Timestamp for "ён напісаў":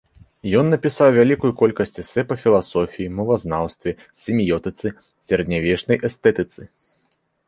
0.59-1.09